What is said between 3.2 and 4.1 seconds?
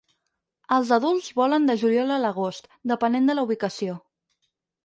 de la ubicació.